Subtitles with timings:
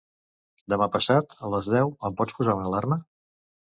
[0.73, 3.03] Demà passat a les deu em pots posar una alarma?